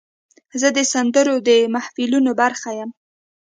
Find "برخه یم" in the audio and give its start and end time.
2.41-2.89